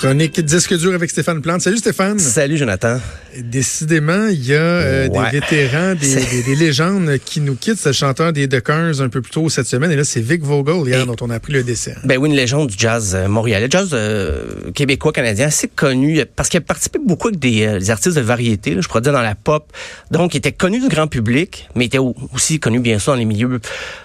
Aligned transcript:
Chronique 0.00 0.40
disque 0.44 0.74
dur 0.78 0.94
avec 0.94 1.10
Stéphane 1.10 1.42
Plante. 1.42 1.60
Salut 1.60 1.78
Stéphane. 1.78 2.20
Salut 2.20 2.56
Jonathan. 2.56 3.00
Décidément, 3.36 4.28
il 4.28 4.46
y 4.46 4.54
a 4.54 4.58
euh, 4.58 5.08
Ouais. 5.08 5.30
des 5.32 5.40
vétérans, 5.40 5.94
des, 5.96 6.14
des- 6.14 6.42
des 6.44 6.54
légendes 6.54 7.18
qui 7.24 7.40
nous 7.40 7.56
quittent. 7.56 7.78
C'est 7.78 7.88
le 7.88 7.92
chanteur 7.94 8.32
des 8.32 8.46
Duckers 8.46 9.00
un 9.00 9.08
peu 9.08 9.20
plus 9.20 9.32
tôt 9.32 9.48
cette 9.48 9.66
semaine. 9.66 9.90
Et 9.90 9.96
là, 9.96 10.04
c'est 10.04 10.20
Vic 10.20 10.42
Vogel 10.44 10.86
hier 10.88 11.00
Et- 11.02 11.06
dont 11.06 11.16
on 11.20 11.30
a 11.30 11.34
appris 11.34 11.52
le 11.52 11.64
décès. 11.64 11.96
Ben 12.04 12.16
oui, 12.16 12.28
une 12.28 12.36
légende 12.36 12.68
du 12.68 12.76
jazz 12.78 13.14
euh, 13.16 13.26
montréalais, 13.26 13.66
jazz 13.68 13.90
euh, 13.92 14.70
québécois, 14.72 15.12
canadien, 15.12 15.48
assez 15.48 15.66
connu 15.66 16.24
parce 16.36 16.48
qu'il 16.48 16.58
a 16.58 16.60
participé 16.60 17.00
beaucoup 17.04 17.28
avec 17.28 17.40
des, 17.40 17.78
des 17.80 17.90
artistes 17.90 18.16
de 18.16 18.20
variété, 18.22 18.74
là, 18.76 18.80
je 18.80 18.86
pourrais 18.86 19.00
dire 19.00 19.12
dans 19.12 19.20
la 19.22 19.34
pop. 19.34 19.72
Donc, 20.12 20.34
il 20.34 20.38
était 20.38 20.52
connu 20.52 20.78
du 20.80 20.86
grand 20.88 21.08
public, 21.08 21.68
mais 21.74 21.84
il 21.84 21.86
était 21.88 21.98
au- 21.98 22.14
aussi 22.32 22.60
connu 22.60 22.78
bien 22.78 23.00
sûr 23.00 23.14
dans 23.14 23.18
les 23.18 23.24
milieux 23.24 23.58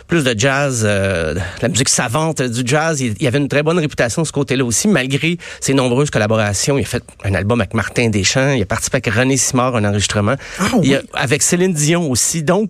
plus 0.07 0.23
de 0.23 0.34
jazz, 0.38 0.83
de 0.83 1.39
la 1.61 1.68
musique 1.69 1.89
savante 1.89 2.41
du 2.41 2.61
jazz. 2.66 3.00
Il, 3.00 3.14
il 3.19 3.28
avait 3.28 3.38
une 3.39 3.47
très 3.47 3.64
bonne 3.64 3.80
réputation 3.80 4.21
de 4.24 4.28
ce 4.28 4.32
côté-là 4.32 4.66
aussi, 4.66 4.88
malgré 4.88 5.38
ses 5.60 5.74
nombreuses 5.83 6.10
collaborations. 6.10 6.78
Il 6.78 6.83
a 6.83 6.86
fait 6.86 7.04
un 7.23 7.33
album 7.33 7.61
avec 7.61 7.73
Martin 7.73 8.10
Deschamps, 8.10 8.51
il 8.51 8.61
a 8.61 8.65
participé 8.65 8.97
avec 8.97 9.07
René 9.14 9.37
Simard, 9.37 9.75
un 9.75 9.86
enregistrement. 9.86 10.36
Ah 10.60 10.65
Il 10.83 10.96
a- 10.96 11.00
oui? 11.00 11.05
avec 11.14 11.41
Céline 11.43 11.74
Dion 11.74 12.10
aussi. 12.10 12.43
Donc, 12.43 12.69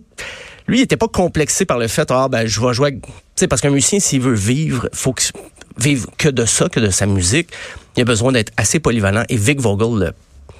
lui, 0.67 0.79
il 0.79 0.81
était 0.83 0.97
pas 0.97 1.07
complexé 1.07 1.65
par 1.65 1.77
le 1.77 1.87
fait, 1.87 2.09
ah, 2.11 2.27
ben, 2.29 2.45
je 2.47 2.61
vais 2.61 2.73
jouer 2.73 2.87
avec... 2.89 3.01
Tu 3.01 3.11
sais, 3.35 3.47
parce 3.47 3.61
qu'un 3.61 3.69
musicien, 3.69 3.99
s'il 3.99 4.21
veut 4.21 4.33
vivre, 4.33 4.89
faut 4.93 5.13
qu'il 5.13 5.31
vive 5.77 6.05
que 6.17 6.29
de 6.29 6.45
ça, 6.45 6.69
que 6.69 6.79
de 6.79 6.89
sa 6.89 7.05
musique. 7.05 7.49
Il 7.97 8.01
a 8.01 8.05
besoin 8.05 8.31
d'être 8.31 8.51
assez 8.57 8.79
polyvalent. 8.79 9.23
Et 9.29 9.37
Vic 9.37 9.59
Vogel 9.59 9.99
l'a 9.99 10.11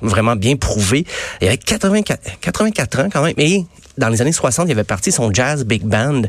vraiment 0.02 0.36
bien 0.36 0.56
prouvé. 0.56 1.06
Il 1.42 1.48
avait 1.48 1.58
84, 1.58 2.20
84 2.42 3.00
ans 3.00 3.10
quand 3.12 3.24
même. 3.24 3.34
Et 3.38 3.64
dans 3.98 4.10
les 4.10 4.22
années 4.22 4.32
60, 4.34 4.68
il 4.68 4.72
avait 4.72 4.84
parti 4.84 5.12
son 5.12 5.32
jazz 5.34 5.64
big 5.66 5.84
band 5.84 6.24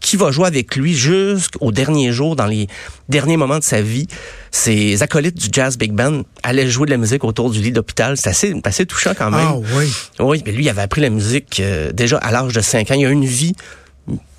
qui 0.00 0.16
va 0.16 0.30
jouer 0.30 0.46
avec 0.46 0.76
lui 0.76 0.94
jusqu'au 0.94 1.72
dernier 1.72 2.12
jour, 2.12 2.36
dans 2.36 2.46
les 2.46 2.68
derniers 3.08 3.36
moments 3.36 3.58
de 3.58 3.64
sa 3.64 3.80
vie. 3.80 4.06
Ses 4.50 5.02
acolytes 5.02 5.36
du 5.36 5.48
jazz 5.50 5.76
big 5.76 5.92
band 5.92 6.22
allaient 6.42 6.68
jouer 6.68 6.86
de 6.86 6.92
la 6.92 6.96
musique 6.96 7.24
autour 7.24 7.50
du 7.50 7.60
lit 7.60 7.72
d'hôpital. 7.72 8.16
C'est 8.16 8.30
assez, 8.30 8.54
assez 8.64 8.86
touchant 8.86 9.12
quand 9.16 9.30
même. 9.30 9.40
Ah 9.40 9.56
oui. 9.76 9.92
Oui, 10.20 10.42
mais 10.46 10.52
lui, 10.52 10.64
il 10.64 10.68
avait 10.68 10.82
appris 10.82 11.00
la 11.00 11.10
musique 11.10 11.60
euh, 11.60 11.92
déjà 11.92 12.18
à 12.18 12.30
l'âge 12.30 12.52
de 12.52 12.60
5 12.60 12.90
ans. 12.90 12.94
Il 12.94 13.06
a 13.06 13.10
une 13.10 13.24
vie 13.24 13.54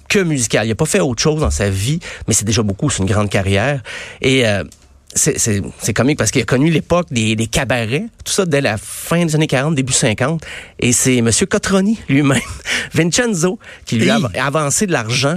que 0.07 0.19
musicale. 0.19 0.65
Il 0.65 0.69
n'a 0.69 0.75
pas 0.75 0.85
fait 0.85 0.99
autre 0.99 1.21
chose 1.21 1.41
dans 1.41 1.51
sa 1.51 1.69
vie, 1.69 1.99
mais 2.27 2.33
c'est 2.33 2.45
déjà 2.45 2.63
beaucoup, 2.63 2.89
c'est 2.89 2.99
une 2.99 3.09
grande 3.09 3.29
carrière. 3.29 3.81
Et 4.21 4.47
euh, 4.47 4.63
c'est- 5.15 5.37
c'est 5.39 5.61
c'est 5.81 5.93
comique 5.93 6.17
parce 6.17 6.31
qu'il 6.31 6.41
a 6.41 6.45
connu 6.45 6.69
l'époque 6.69 7.07
des, 7.11 7.35
des 7.35 7.47
cabarets, 7.47 8.05
tout 8.23 8.31
ça 8.33 8.45
dès 8.45 8.61
la 8.61 8.77
fin 8.77 9.25
des 9.25 9.33
années 9.35 9.47
40, 9.47 9.73
début 9.75 9.93
50. 9.93 10.41
Et 10.79 10.91
c'est 10.91 11.17
M. 11.17 11.29
Cotroni 11.49 11.97
lui-même, 12.09 12.39
Vincenzo, 12.93 13.57
qui 13.85 13.97
lui 13.97 14.09
a 14.09 14.17
Hey! 14.17 14.39
avancé 14.39 14.85
de 14.85 14.91
l'argent. 14.91 15.35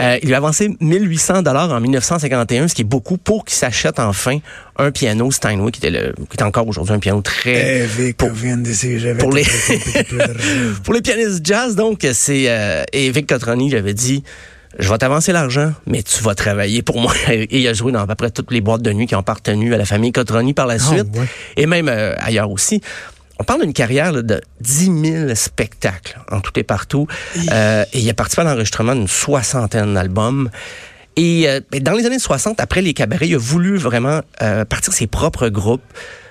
Euh, 0.00 0.18
il 0.22 0.26
lui 0.28 0.34
a 0.34 0.38
avancé 0.38 0.70
1800 0.80 1.42
dollars 1.42 1.70
en 1.70 1.80
1951, 1.80 2.68
ce 2.68 2.74
qui 2.74 2.82
est 2.82 2.84
beaucoup 2.84 3.18
pour 3.18 3.44
qu'il 3.44 3.56
s'achète 3.56 3.98
enfin 3.98 4.38
un 4.76 4.90
piano 4.90 5.30
Steinway, 5.30 5.70
qui 5.70 5.78
était, 5.80 5.90
le, 5.90 6.14
qui 6.30 6.36
est 6.38 6.42
encore 6.42 6.66
aujourd'hui 6.66 6.94
un 6.94 6.98
piano 6.98 7.20
très 7.22 7.82
Eh, 7.82 7.86
Vic, 7.86 8.16
pour-. 8.16 8.30
J'avais 8.34 9.18
pour 9.18 9.32
les- 9.32 9.44
pour 10.84 10.94
les 10.94 11.02
pianistes 11.02 11.40
jazz, 11.44 11.76
donc, 11.76 12.06
c'est... 12.12 12.44
Euh, 12.48 12.82
et 12.92 13.10
Vic 13.10 13.28
Cotroni, 13.28 13.68
il 13.68 13.76
avait 13.76 13.94
dit, 13.94 14.24
je 14.78 14.88
vais 14.88 14.98
t'avancer 14.98 15.32
l'argent, 15.32 15.72
mais 15.86 16.02
tu 16.02 16.22
vas 16.22 16.34
travailler 16.34 16.82
pour 16.82 17.00
moi. 17.00 17.12
Et 17.28 17.60
il 17.60 17.68
a 17.68 17.72
joué 17.72 17.92
dans 17.92 18.00
à 18.00 18.06
peu 18.06 18.14
près 18.14 18.30
toutes 18.30 18.50
les 18.50 18.60
boîtes 18.60 18.82
de 18.82 18.92
nuit 18.92 19.06
qui 19.06 19.14
ont 19.14 19.20
appartenu 19.20 19.74
à 19.74 19.78
la 19.78 19.84
famille 19.84 20.12
Cotroni 20.12 20.54
par 20.54 20.66
la 20.66 20.78
suite, 20.78 21.06
ouais. 21.16 21.26
et 21.56 21.66
même 21.66 21.88
euh, 21.88 22.14
ailleurs 22.18 22.50
aussi. 22.50 22.80
On 23.38 23.44
parle 23.44 23.62
d'une 23.62 23.72
carrière 23.72 24.12
là, 24.12 24.22
de 24.22 24.40
10 24.60 25.02
000 25.26 25.34
spectacles 25.34 26.18
en 26.30 26.40
tout 26.40 26.52
et 26.58 26.62
partout. 26.62 27.08
Euh, 27.52 27.84
et 27.92 27.98
il 27.98 28.08
a 28.08 28.14
participé 28.14 28.42
à 28.42 28.44
l'enregistrement 28.44 28.94
d'une 28.94 29.08
soixantaine 29.08 29.94
d'albums. 29.94 30.50
Et 31.16 31.48
euh, 31.48 31.60
ben, 31.70 31.82
dans 31.82 31.92
les 31.92 32.06
années 32.06 32.18
60, 32.18 32.60
après 32.60 32.82
les 32.82 32.94
cabarets, 32.94 33.28
il 33.28 33.34
a 33.34 33.38
voulu 33.38 33.76
vraiment 33.76 34.20
euh, 34.42 34.64
partir 34.64 34.92
ses 34.92 35.06
propres 35.06 35.48
groupes, 35.48 35.82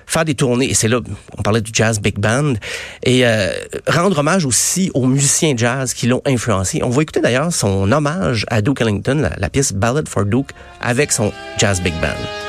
faire 0.06 0.24
des 0.24 0.34
tournées. 0.34 0.70
Et 0.70 0.74
c'est 0.74 0.88
là, 0.88 1.00
on 1.38 1.42
parlait 1.42 1.60
du 1.60 1.70
jazz 1.72 2.00
big 2.00 2.18
band. 2.18 2.54
Et 3.02 3.26
euh, 3.26 3.50
rendre 3.86 4.18
hommage 4.18 4.44
aussi 4.44 4.90
aux 4.94 5.06
musiciens 5.06 5.54
jazz 5.56 5.94
qui 5.94 6.06
l'ont 6.06 6.22
influencé. 6.26 6.80
On 6.82 6.90
va 6.90 7.02
écouter 7.02 7.20
d'ailleurs 7.20 7.52
son 7.52 7.90
hommage 7.90 8.44
à 8.48 8.60
Duke 8.60 8.80
Ellington, 8.80 9.18
la, 9.20 9.32
la 9.38 9.48
pièce 9.48 9.72
Ballad 9.72 10.08
for 10.08 10.24
Duke, 10.24 10.50
avec 10.80 11.12
son 11.12 11.32
jazz 11.58 11.80
big 11.80 11.94
band. 12.00 12.43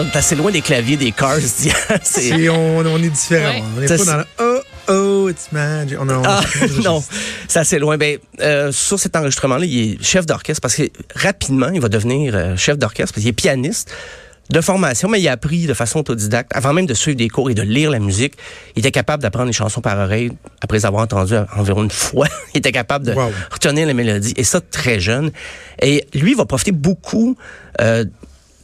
On 0.00 0.04
est 0.06 0.16
assez 0.16 0.34
loin 0.34 0.50
des 0.50 0.60
claviers 0.62 0.96
des 0.96 1.12
Cars. 1.12 1.38
d'hier. 1.38 1.74
C'est- 2.02 2.20
Si 2.20 2.48
on, 2.48 2.78
on 2.78 3.02
est 3.02 3.08
différent. 3.10 3.52
Ouais. 3.54 3.62
On 3.76 3.80
n'est 3.80 3.86
pas 3.86 3.96
dans 3.96 4.04
c'est- 4.04 4.16
le 4.16 4.24
oh, 4.40 4.60
oh, 4.88 5.28
it's 5.30 5.52
magic. 5.52 5.98
On, 6.00 6.08
on- 6.08 6.22
Ah, 6.24 6.40
on- 6.78 6.82
non, 6.82 7.04
c'est 7.48 7.58
assez 7.60 7.78
loin. 7.78 7.96
Ben, 7.96 8.18
euh, 8.40 8.72
sur 8.72 8.98
cet 8.98 9.16
enregistrement-là, 9.16 9.64
il 9.66 9.92
est 9.94 10.02
chef 10.02 10.26
d'orchestre 10.26 10.60
parce 10.60 10.74
que 10.76 10.84
rapidement, 11.14 11.68
il 11.72 11.80
va 11.80 11.88
devenir 11.88 12.34
euh, 12.34 12.56
chef 12.56 12.78
d'orchestre 12.78 13.12
parce 13.14 13.22
qu'il 13.22 13.28
est 13.28 13.32
pianiste 13.32 13.90
de 14.50 14.60
formation, 14.60 15.08
mais 15.08 15.20
il 15.20 15.28
a 15.28 15.32
appris 15.32 15.66
de 15.66 15.72
façon 15.72 16.00
autodidacte. 16.00 16.50
Avant 16.54 16.72
même 16.74 16.84
de 16.84 16.92
suivre 16.94 17.16
des 17.16 17.28
cours 17.28 17.48
et 17.48 17.54
de 17.54 17.62
lire 17.62 17.90
la 17.90 18.00
musique, 18.00 18.34
il 18.76 18.80
était 18.80 18.90
capable 18.90 19.22
d'apprendre 19.22 19.46
les 19.46 19.52
chansons 19.52 19.80
par 19.80 19.96
oreille 19.98 20.30
après 20.60 20.76
les 20.78 20.84
avoir 20.84 21.02
entendues 21.04 21.36
environ 21.56 21.84
une 21.84 21.90
fois. 21.90 22.26
il 22.54 22.58
était 22.58 22.72
capable 22.72 23.06
de 23.06 23.12
Wow. 23.12 23.30
retenir 23.50 23.86
les 23.86 23.94
mélodies 23.94 24.34
et 24.36 24.44
ça 24.44 24.60
très 24.60 25.00
jeune. 25.00 25.30
Et 25.80 26.04
lui, 26.12 26.32
il 26.32 26.36
va 26.36 26.44
profiter 26.44 26.72
beaucoup 26.72 27.36
euh, 27.80 28.04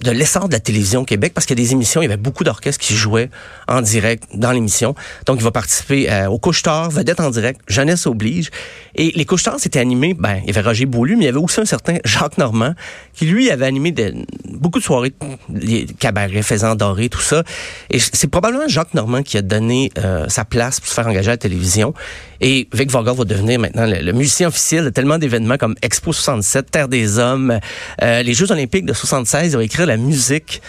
de 0.03 0.11
l'essor 0.11 0.49
de 0.49 0.53
la 0.55 0.61
télévision 0.61 1.01
au 1.01 1.05
Québec 1.05 1.33
parce 1.35 1.47
qu'il 1.47 1.59
y 1.59 1.63
a 1.63 1.65
des 1.65 1.73
émissions, 1.73 2.01
il 2.01 2.05
y 2.05 2.09
avait 2.09 2.17
beaucoup 2.17 2.45
d'orchestres 2.45 2.85
qui 2.85 2.95
jouaient 2.95 3.31
en 3.67 3.83
direct 3.83 4.25
dans 4.35 4.53
l'émission. 4.53 4.95
Donc, 5.27 5.39
il 5.39 5.45
va 5.45 5.51
participer 5.51 6.11
euh, 6.11 6.29
au 6.29 6.39
Couche-Tard, 6.39 6.91
Vedette 6.91 7.21
en 7.21 7.31
direct, 7.31 7.61
Jeunesse 7.69 8.07
oblige. 8.07 8.51
Et 8.95 9.13
les 9.15 9.25
Couche-Tard, 9.25 9.57
c'était 9.59 9.81
animé, 9.81 10.15
ben, 10.15 10.41
il 10.43 10.47
y 10.47 10.51
avait 10.51 10.67
Roger 10.67 10.87
Beaulieu, 10.87 11.17
mais 11.17 11.23
il 11.23 11.27
y 11.27 11.29
avait 11.29 11.39
aussi 11.39 11.61
un 11.61 11.65
certain 11.65 11.99
Jacques 12.05 12.39
Normand 12.39 12.75
qui, 13.15 13.27
lui, 13.27 13.51
avait 13.51 13.67
animé 13.67 13.93
de- 13.93 14.15
beaucoup 14.49 14.79
de 14.79 14.85
soirées, 14.85 15.13
les 15.53 15.87
cabarets, 15.87 16.43
faisant 16.43 16.75
doré, 16.75 17.09
tout 17.09 17.21
ça. 17.21 17.43
Et 17.91 17.99
c'est 17.99 18.29
probablement 18.29 18.69
Jacques 18.69 18.95
Normand 18.95 19.23
qui 19.23 19.37
a 19.37 19.43
donné 19.43 19.91
euh, 19.99 20.27
sa 20.29 20.45
place 20.45 20.81
pour 20.81 20.89
se 20.89 20.95
faire 20.95 21.07
engager 21.07 21.29
à 21.29 21.33
la 21.33 21.37
télévision. 21.39 21.95
Et 22.41 22.69
Vic 22.73 22.91
Vogel 22.91 23.15
va 23.17 23.25
devenir 23.25 23.59
maintenant 23.59 23.87
le, 23.87 24.01
le 24.01 24.13
musicien 24.13 24.49
officiel 24.49 24.85
de 24.85 24.91
tellement 24.91 25.19
d'événements 25.19 25.57
comme 25.57 25.75
Expo 25.83 26.13
67, 26.13 26.71
Terre 26.71 26.89
des 26.89 27.19
Hommes, 27.19 27.59
euh, 28.03 28.23
les 28.23 28.35
Jeux 28.35 28.51
Olympiques 28.53 28.85
de 28.87 28.93
76. 28.93 29.53
Il 29.53 29.57
va 29.57 29.65
écrire 29.65 29.87
la 29.87 29.97
musique, 29.97 30.63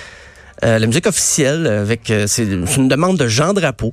euh, 0.63 0.79
la 0.79 0.87
musique 0.87 1.05
officielle 1.05 1.67
avec 1.67 2.09
euh, 2.09 2.25
c'est 2.27 2.43
une 2.77 2.87
demande 2.87 3.17
de 3.17 3.27
Jean 3.27 3.53
Drapeau. 3.53 3.91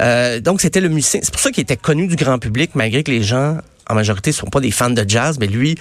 Euh, 0.00 0.40
donc 0.40 0.60
c'était 0.60 0.80
le 0.80 0.88
musicien. 0.88 1.20
C'est 1.22 1.32
pour 1.32 1.40
ça 1.40 1.50
qu'il 1.50 1.62
était 1.62 1.76
connu 1.76 2.06
du 2.06 2.16
grand 2.16 2.38
public, 2.38 2.70
malgré 2.74 3.02
que 3.02 3.10
les 3.10 3.22
gens 3.22 3.58
en 3.88 3.94
majorité 3.94 4.32
sont 4.32 4.46
pas 4.48 4.60
des 4.60 4.72
fans 4.72 4.90
de 4.90 5.04
jazz, 5.08 5.36
mais 5.40 5.46
lui, 5.46 5.76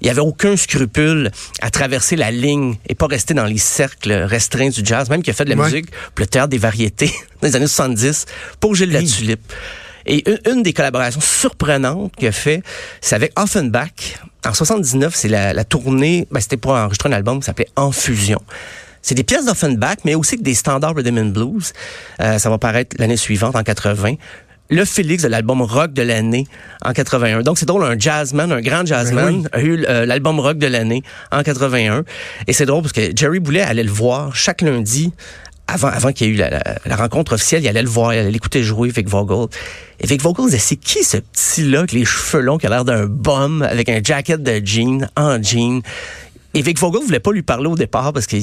il 0.00 0.08
avait 0.08 0.20
aucun 0.20 0.56
scrupule 0.56 1.30
à 1.60 1.70
traverser 1.70 2.14
la 2.14 2.30
ligne 2.30 2.76
et 2.88 2.94
pas 2.94 3.06
rester 3.08 3.34
dans 3.34 3.44
les 3.46 3.58
cercles 3.58 4.12
restreints 4.12 4.68
du 4.70 4.80
jazz, 4.84 5.10
même 5.10 5.22
qu'il 5.22 5.32
a 5.32 5.34
fait 5.34 5.44
de 5.44 5.50
la 5.50 5.56
Ouais. 5.56 5.64
musique 5.64 5.90
pour 5.90 6.20
le 6.20 6.26
théâtre 6.26 6.48
des 6.50 6.58
variétés 6.58 7.10
dans 7.42 7.48
les 7.48 7.56
années 7.56 7.66
70 7.66 8.26
pour 8.60 8.74
Gilles 8.76 8.94
Hey. 8.94 9.04
Latulippe. 9.04 9.52
Et 10.08 10.28
une, 10.28 10.38
une 10.52 10.62
des 10.62 10.72
collaborations 10.72 11.20
surprenantes 11.20 12.16
qu'il 12.16 12.28
a 12.28 12.32
fait, 12.32 12.62
c'est 13.00 13.14
avec 13.14 13.32
Offenbach. 13.38 14.18
En 14.44 14.54
79, 14.54 15.14
c'est 15.14 15.28
la, 15.28 15.52
la 15.52 15.64
tournée, 15.64 16.26
ben, 16.30 16.40
c'était 16.40 16.56
pour 16.56 16.72
enregistrer 16.72 17.08
un 17.10 17.12
album 17.12 17.38
qui 17.40 17.46
s'appelait 17.46 17.68
En 17.76 17.92
Fusion. 17.92 18.40
C'est 19.02 19.14
des 19.14 19.24
pièces 19.24 19.46
d'Offenbach, 19.46 19.98
mais 20.04 20.14
aussi 20.14 20.36
des 20.36 20.54
standards 20.54 20.94
rhythm 20.94 21.18
and 21.18 21.26
blues. 21.26 21.72
Euh, 22.20 22.38
ça 22.38 22.50
va 22.50 22.58
paraître 22.58 22.96
l'année 22.98 23.16
suivante, 23.16 23.56
en 23.56 23.62
80. 23.62 24.14
Le 24.70 24.84
Félix 24.84 25.22
de 25.22 25.28
l'album 25.28 25.62
rock 25.62 25.94
de 25.94 26.02
l'année 26.02 26.46
en 26.84 26.92
81. 26.92 27.40
Donc 27.40 27.58
c'est 27.58 27.64
drôle, 27.64 27.84
un 27.84 27.98
jazzman, 27.98 28.52
un 28.52 28.60
grand 28.60 28.84
jazzman 28.84 29.44
Ben 29.44 29.48
a 29.52 29.62
eu 29.62 29.82
euh, 29.88 30.04
l'album 30.04 30.40
rock 30.40 30.58
de 30.58 30.66
l'année 30.66 31.02
en 31.32 31.42
81. 31.42 32.04
Et 32.46 32.52
c'est 32.52 32.66
drôle 32.66 32.82
parce 32.82 32.92
que 32.92 33.16
Jerry 33.16 33.40
Boulet 33.40 33.62
allait 33.62 33.82
le 33.82 33.90
voir 33.90 34.36
chaque 34.36 34.60
lundi 34.60 35.10
avant, 35.68 35.88
avant 35.88 36.12
qu'il 36.12 36.26
y 36.26 36.30
ait 36.30 36.32
eu 36.32 36.36
la, 36.36 36.50
la- 36.50 36.62
la 36.84 36.96
rencontre 36.96 37.34
officielle, 37.34 37.62
il 37.62 37.68
allait 37.68 37.82
le 37.82 37.88
voir, 37.88 38.14
il 38.14 38.18
allait 38.18 38.30
l'écouter 38.30 38.62
jouer, 38.62 38.88
Vic 38.88 39.08
Vogel. 39.08 39.46
Et 40.00 40.06
Vic 40.06 40.22
Vogel 40.22 40.46
disait, 40.46 40.58
c'est 40.58 40.76
qui 40.76 41.04
ce 41.04 41.18
petit-là 41.18 41.80
avec 41.80 41.92
les 41.92 42.04
cheveux 42.04 42.42
longs 42.42 42.58
qui 42.58 42.66
a 42.66 42.70
l'air 42.70 42.84
d'un 42.84 43.06
bum, 43.06 43.62
avec 43.62 43.88
un 43.88 44.00
jacket 44.02 44.42
de 44.42 44.60
jean, 44.64 45.08
en 45.16 45.40
jean? 45.42 45.82
Et 46.54 46.62
Vic 46.62 46.78
Vogel 46.78 47.02
voulait 47.04 47.20
pas 47.20 47.30
lui 47.32 47.42
parler 47.42 47.66
au 47.68 47.76
départ 47.76 48.12
parce 48.12 48.26
qu'il 48.26 48.42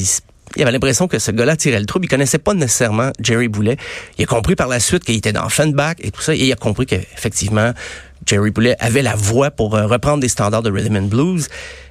il 0.57 0.61
avait 0.61 0.71
l'impression 0.71 1.07
que 1.07 1.17
ce 1.17 1.31
gars-là 1.31 1.57
tirait 1.57 1.79
le 1.79 1.87
trouble. 1.87 2.05
Il 2.05 2.07
connaissait 2.07 2.37
pas 2.37 2.53
nécessairement 2.53 3.09
Jerry 3.19 3.47
Boulet. 3.47 3.77
Il 4.19 4.23
a 4.23 4.27
compris 4.27 4.55
par 4.55 4.67
la 4.67 4.79
suite 4.79 5.03
qu'il 5.03 5.15
était 5.15 5.33
dans 5.33 5.43
Offenbach 5.45 5.95
et 5.99 6.11
tout 6.11 6.21
ça. 6.21 6.35
Et 6.35 6.45
il 6.45 6.51
a 6.53 6.55
compris 6.55 6.85
qu'effectivement, 6.85 7.73
Jerry 8.25 8.51
Boulet 8.51 8.75
avait 8.79 9.01
la 9.01 9.15
voix 9.15 9.51
pour 9.51 9.75
euh, 9.75 9.85
reprendre 9.87 10.19
des 10.19 10.29
standards 10.29 10.63
de 10.63 10.71
rhythm 10.71 10.95
and 10.97 11.07
blues. 11.07 11.47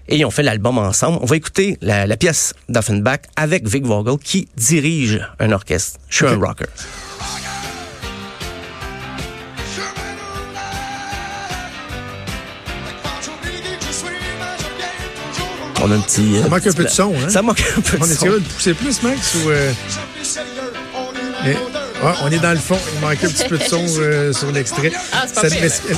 Et 0.09 0.17
ils 0.17 0.25
ont 0.25 0.31
fait 0.31 0.43
l'album 0.43 0.77
ensemble. 0.79 1.19
On 1.23 1.27
va 1.27 1.37
écouter 1.37 1.79
la, 1.81 2.07
la 2.07 2.17
pièce 2.17 2.53
d'Offenbach 2.69 3.21
avec 3.37 3.67
Vic 3.67 3.87
Vogel 3.87 4.19
qui 4.19 4.49
dirige 4.57 5.21
un 5.41 5.51
orchestre. 5.53 5.99
Je 6.11 6.17
suis 6.17 6.27
un 6.27 6.37
rocker. 6.39 6.67
On 15.83 15.91
a 15.91 15.97
un 15.97 16.01
petit. 16.01 16.41
Ça 16.43 16.49
manque 16.49 16.67
un 16.67 16.73
peu 16.73 16.85
de 16.85 16.89
son, 16.89 17.15
hein? 17.15 17.29
Ça 17.29 17.43
manque 17.43 17.63
un 17.77 17.81
peu 17.81 17.99
On 18.01 18.07
de 18.07 18.11
est 18.11 18.15
son. 18.15 18.25
capable 18.27 18.43
de 18.43 18.49
pousser 18.49 18.75
plus, 18.75 19.03
Max, 19.03 19.35
ou... 19.35 19.51
euh, 19.51 19.73
ah, 22.05 22.17
on 22.25 22.31
est 22.31 22.39
dans 22.39 22.53
le 22.53 22.59
fond. 22.59 22.79
Il 22.95 23.01
manque 23.01 23.25
un 23.25 23.29
petit 23.29 23.49
peu 23.49 23.59
de 23.59 23.62
son 23.65 23.85
euh, 23.99 24.33
sur 24.33 24.51
l'extrait. 24.53 24.93
Ah, 25.12 25.25
c'est 25.27 25.35
pas 25.35 25.41
ça, 25.43 25.49
pire. 25.51 25.59
mais 25.62 25.69
c'est- 25.69 25.95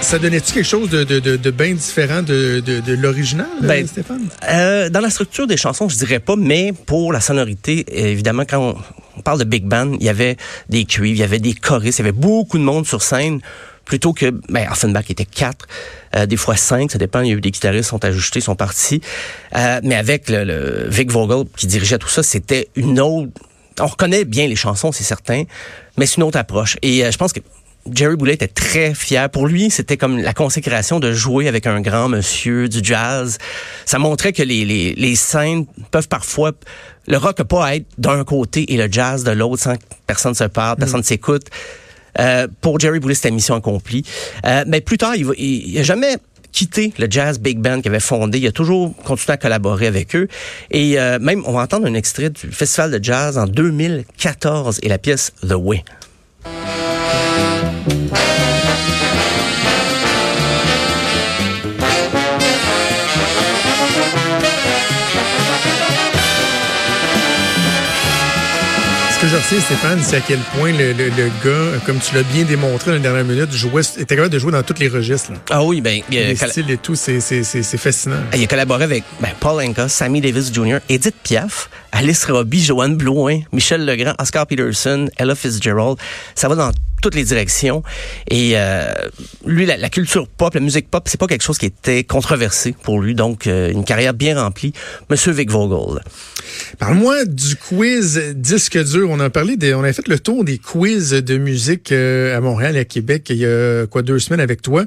ça 0.00 0.18
donnait-tu 0.18 0.52
quelque 0.52 0.64
chose 0.64 0.88
de, 0.90 1.02
de, 1.02 1.18
de, 1.18 1.36
de 1.36 1.50
bien 1.50 1.72
différent 1.74 2.22
de, 2.22 2.60
de, 2.60 2.78
de 2.80 2.92
l'original, 2.94 3.48
euh, 3.62 3.66
Ben, 3.66 3.86
Stéphane? 3.86 4.28
Euh, 4.48 4.88
dans 4.90 5.00
la 5.00 5.10
structure 5.10 5.46
des 5.48 5.56
chansons, 5.56 5.88
je 5.88 5.96
dirais 5.96 6.20
pas, 6.20 6.36
mais 6.36 6.72
pour 6.86 7.12
la 7.12 7.20
sonorité, 7.20 7.84
évidemment, 8.08 8.44
quand 8.48 8.58
on, 8.60 8.76
on 9.16 9.20
parle 9.22 9.40
de 9.40 9.44
big 9.44 9.64
band, 9.64 9.94
il 9.98 10.06
y 10.06 10.08
avait 10.08 10.36
des 10.68 10.84
cuivres, 10.84 11.16
il 11.16 11.20
y 11.20 11.24
avait 11.24 11.40
des 11.40 11.52
choristes, 11.52 11.98
il 11.98 12.02
y 12.02 12.08
avait 12.08 12.12
beaucoup 12.16 12.58
de 12.58 12.62
monde 12.62 12.86
sur 12.86 13.02
scène. 13.02 13.40
Plutôt 13.84 14.12
que, 14.12 14.30
ben, 14.50 14.68
Offenbach 14.70 15.06
était 15.10 15.24
quatre, 15.24 15.66
euh, 16.14 16.26
des 16.26 16.36
fois 16.36 16.56
cinq, 16.56 16.92
ça 16.92 16.98
dépend. 16.98 17.22
Il 17.22 17.28
y 17.28 17.32
a 17.32 17.34
eu 17.34 17.40
des 17.40 17.50
guitaristes 17.50 17.84
qui 17.84 17.88
sont 17.90 18.04
ajustés, 18.04 18.40
sont 18.40 18.54
partis. 18.54 19.00
Euh, 19.56 19.80
mais 19.82 19.94
avec 19.96 20.28
le, 20.28 20.44
le 20.44 20.86
Vic 20.90 21.10
Vogel 21.10 21.44
qui 21.56 21.66
dirigeait 21.66 21.96
tout 21.98 22.08
ça, 22.08 22.22
c'était 22.22 22.68
une 22.76 23.00
autre. 23.00 23.30
On 23.80 23.86
reconnaît 23.86 24.24
bien 24.24 24.46
les 24.46 24.56
chansons, 24.56 24.92
c'est 24.92 25.04
certain, 25.04 25.44
mais 25.96 26.06
c'est 26.06 26.16
une 26.16 26.24
autre 26.24 26.38
approche. 26.38 26.76
Et 26.82 27.04
euh, 27.04 27.10
je 27.10 27.18
pense 27.18 27.32
que 27.32 27.40
Jerry 27.92 28.16
Boulet 28.16 28.34
était 28.34 28.48
très 28.48 28.94
fier. 28.94 29.30
Pour 29.30 29.46
lui, 29.46 29.70
c'était 29.70 29.96
comme 29.96 30.18
la 30.18 30.34
consécration 30.34 31.00
de 31.00 31.12
jouer 31.12 31.48
avec 31.48 31.66
un 31.66 31.80
grand 31.80 32.08
monsieur 32.08 32.68
du 32.68 32.80
jazz. 32.82 33.38
Ça 33.86 33.98
montrait 33.98 34.32
que 34.32 34.42
les, 34.42 34.64
les, 34.64 34.94
les 34.94 35.14
scènes 35.16 35.66
peuvent 35.90 36.08
parfois... 36.08 36.52
Le 37.06 37.16
rock 37.16 37.38
peut 37.38 37.44
pas 37.44 37.76
être 37.76 37.86
d'un 37.96 38.22
côté 38.24 38.70
et 38.70 38.76
le 38.76 38.92
jazz 38.92 39.24
de 39.24 39.30
l'autre 39.30 39.62
sans 39.62 39.76
que 39.76 39.82
personne 40.06 40.34
se 40.34 40.44
parle, 40.44 40.76
personne 40.76 41.00
ne 41.00 41.04
s'écoute. 41.04 41.46
Euh, 42.18 42.48
pour 42.60 42.78
Jerry 42.80 43.00
Boulet, 43.00 43.14
c'était 43.14 43.30
mission 43.30 43.54
accomplie. 43.54 44.04
Euh, 44.44 44.64
mais 44.66 44.80
plus 44.80 44.98
tard, 44.98 45.14
il, 45.16 45.24
va, 45.24 45.32
il, 45.38 45.82
jamais 45.84 46.16
quitté 46.52 46.92
le 46.98 47.06
jazz 47.10 47.38
big 47.38 47.58
band 47.58 47.80
qu'il 47.80 47.90
avait 47.90 48.00
fondé. 48.00 48.38
Il 48.38 48.46
a 48.46 48.52
toujours 48.52 48.94
continué 49.04 49.34
à 49.34 49.36
collaborer 49.36 49.86
avec 49.86 50.14
eux. 50.16 50.28
Et 50.70 50.98
euh, 50.98 51.18
même, 51.18 51.42
on 51.46 51.52
va 51.52 51.62
entendre 51.62 51.86
un 51.86 51.94
extrait 51.94 52.30
du 52.30 52.50
Festival 52.50 52.90
de 52.90 53.02
jazz 53.02 53.38
en 53.38 53.46
2014 53.46 54.80
et 54.82 54.88
la 54.88 54.98
pièce 54.98 55.32
The 55.42 55.54
Way. 55.54 55.84
Retiens, 69.28 69.60
Stéphane, 69.60 69.98
c'est 70.02 70.16
à 70.16 70.20
quel 70.20 70.38
point 70.56 70.72
le, 70.72 70.92
le, 70.92 71.08
le 71.10 71.26
gars, 71.44 71.78
comme 71.84 71.98
tu 71.98 72.14
l'as 72.14 72.22
bien 72.22 72.44
démontré 72.44 72.90
dans 72.90 72.96
la 72.96 72.98
dernière 73.02 73.24
minute, 73.24 73.52
jouait, 73.52 73.82
était 73.98 74.16
capable 74.16 74.32
de 74.32 74.38
jouer 74.38 74.52
dans 74.52 74.62
tous 74.62 74.74
les 74.78 74.88
registres. 74.88 75.32
là. 75.32 75.38
Ah 75.50 75.62
oui, 75.62 75.80
ben, 75.80 76.00
il 76.10 76.18
les 76.18 76.34
colla- 76.34 76.50
styles 76.50 76.70
et 76.70 76.76
tout, 76.78 76.94
c'est 76.94 77.20
fascinant. 77.78 78.16
il 78.34 78.42
a 78.42 78.46
collaboré 78.46 78.84
avec 78.84 79.04
ben, 79.20 79.30
Paul 79.38 79.62
Anka, 79.64 79.88
Sammy 79.88 80.20
Davis 80.20 80.52
Jr., 80.52 80.78
Edith 80.88 81.14
Piaf, 81.22 81.68
Alice 81.92 82.24
Robbie, 82.24 82.62
Joanne 82.64 82.96
Blouin, 82.96 83.40
Michel 83.52 83.84
Legrand, 83.84 84.14
Oscar 84.18 84.46
Peterson, 84.46 85.08
Ella 85.18 85.34
Fitzgerald. 85.34 85.98
Ça 86.34 86.48
va 86.48 86.54
dans 86.54 86.70
toutes 87.00 87.14
les 87.14 87.24
directions. 87.24 87.82
Et 88.30 88.52
euh, 88.54 88.92
lui, 89.44 89.66
la, 89.66 89.76
la 89.76 89.88
culture 89.88 90.28
pop, 90.28 90.54
la 90.54 90.60
musique 90.60 90.90
pop, 90.90 91.04
c'est 91.06 91.18
pas 91.20 91.26
quelque 91.26 91.42
chose 91.44 91.58
qui 91.58 91.66
était 91.66 92.04
controversé 92.04 92.74
pour 92.82 93.00
lui. 93.00 93.14
Donc, 93.14 93.46
euh, 93.46 93.70
une 93.70 93.84
carrière 93.84 94.14
bien 94.14 94.40
remplie. 94.40 94.72
Monsieur 95.10 95.32
Vic 95.32 95.50
Vogel. 95.50 96.02
Parle-moi 96.78 97.24
du 97.24 97.56
quiz 97.56 98.20
disque 98.34 98.82
dur. 98.82 99.08
On 99.10 99.20
a 99.20 99.30
parlé 99.30 99.56
des, 99.56 99.74
on 99.74 99.84
a 99.84 99.92
fait 99.92 100.08
le 100.08 100.18
tour 100.18 100.44
des 100.44 100.58
quiz 100.58 101.10
de 101.10 101.36
musique 101.36 101.92
euh, 101.92 102.36
à 102.36 102.40
Montréal 102.40 102.76
et 102.76 102.80
à 102.80 102.84
Québec 102.84 103.26
il 103.30 103.36
y 103.36 103.46
a 103.46 103.86
quoi 103.86 104.02
deux 104.02 104.18
semaines 104.18 104.40
avec 104.40 104.62
toi. 104.62 104.84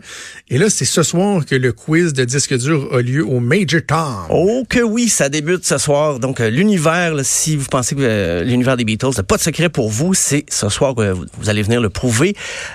Et 0.49 0.57
là, 0.57 0.69
c'est 0.69 0.85
ce 0.85 1.03
soir 1.03 1.45
que 1.45 1.55
le 1.55 1.71
quiz 1.71 2.13
de 2.13 2.25
disque 2.25 2.57
dur 2.57 2.89
a 2.93 3.01
lieu 3.01 3.25
au 3.25 3.39
Major 3.39 3.81
Tom. 3.85 4.25
Oh 4.29 4.63
que 4.67 4.79
oui, 4.79 5.07
ça 5.09 5.29
débute 5.29 5.65
ce 5.65 5.77
soir. 5.77 6.19
Donc 6.19 6.39
l'univers, 6.39 7.13
si 7.23 7.55
vous 7.55 7.65
pensez 7.65 7.95
que 7.95 8.43
l'univers 8.43 8.77
des 8.77 8.85
Beatles 8.85 9.11
n'a 9.17 9.23
pas 9.23 9.37
de 9.37 9.41
secret 9.41 9.69
pour 9.69 9.89
vous, 9.89 10.13
c'est 10.13 10.45
ce 10.49 10.69
soir 10.69 10.95
que 10.95 11.11
vous, 11.11 11.25
vous 11.39 11.49
allez 11.49 11.61
venir 11.61 11.81
le 11.81 11.89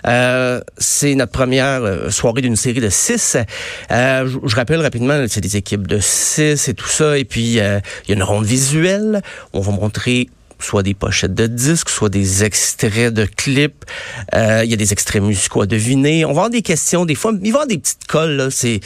Euh, 0.06 0.60
c'est 0.78 1.14
notre 1.14 1.32
première 1.32 1.82
euh, 1.82 2.10
soirée 2.10 2.42
d'une 2.42 2.56
série 2.56 2.80
de 2.80 2.88
six. 2.88 3.36
Euh, 3.90 4.26
je, 4.26 4.38
je 4.48 4.56
rappelle 4.56 4.80
rapidement, 4.80 5.24
c'est 5.28 5.40
des 5.40 5.56
équipes 5.56 5.86
de 5.86 5.98
six 6.00 6.68
et 6.68 6.74
tout 6.74 6.88
ça. 6.88 7.18
Et 7.18 7.24
puis 7.24 7.60
euh, 7.60 7.80
il 8.04 8.10
y 8.10 8.12
a 8.12 8.16
une 8.16 8.22
ronde 8.22 8.46
visuelle. 8.46 9.22
On 9.52 9.60
va 9.60 9.72
montrer 9.72 10.28
soit 10.58 10.82
des 10.82 10.94
pochettes 10.94 11.34
de 11.34 11.46
disques, 11.46 11.90
soit 11.90 12.08
des 12.08 12.44
extraits 12.44 13.12
de 13.12 13.26
clips. 13.26 13.84
Euh, 14.34 14.62
Il 14.64 14.70
y 14.70 14.74
a 14.74 14.76
des 14.76 14.92
extraits 14.92 15.22
musicaux 15.22 15.62
à 15.62 15.66
deviner. 15.66 16.24
On 16.24 16.28
va 16.28 16.32
avoir 16.32 16.50
des 16.50 16.62
questions, 16.62 17.04
des 17.04 17.14
fois, 17.14 17.32
il 17.42 17.52
va 17.52 17.58
avoir 17.58 17.66
des 17.66 17.78
petites 17.78 18.06
colles. 18.06 18.48
C'est 18.50 18.80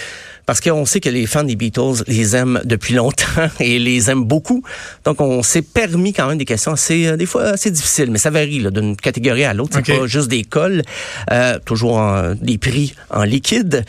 parce 0.51 0.61
qu'on 0.61 0.85
sait 0.85 0.99
que 0.99 1.09
les 1.09 1.27
fans 1.27 1.45
des 1.45 1.55
Beatles 1.55 2.03
les 2.09 2.35
aiment 2.35 2.61
depuis 2.65 2.93
longtemps 2.95 3.25
et 3.61 3.79
les 3.79 4.11
aiment 4.11 4.25
beaucoup. 4.25 4.65
Donc, 5.05 5.21
on 5.21 5.45
s'est 5.45 5.63
permis 5.63 6.13
quand 6.13 6.27
même 6.27 6.39
des 6.39 6.45
questions 6.45 6.73
assez, 6.73 7.07
euh, 7.07 7.17
des 7.17 7.27
fois 7.27 7.51
assez 7.51 7.71
difficiles, 7.71 8.11
mais 8.11 8.19
ça 8.19 8.31
varie 8.31 8.67
d'une 8.73 8.97
catégorie 8.97 9.45
à 9.45 9.55
l'autre. 9.55 9.75
C'est 9.75 9.93
Ok. 9.93 10.01
pas 10.01 10.07
juste 10.09 10.27
des 10.27 10.43
colles, 10.43 10.83
euh, 11.31 11.57
toujours 11.65 11.99
en, 11.99 12.35
des 12.35 12.59
prix 12.59 12.97
en 13.11 13.23
liquide. 13.23 13.85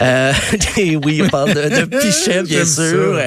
Euh, 0.00 0.32
et 0.76 0.94
oui, 0.94 1.20
on 1.20 1.28
parle 1.30 1.52
de, 1.52 1.80
de 1.80 1.84
pichet, 2.00 2.44
bien 2.44 2.64
sûr. 2.64 3.18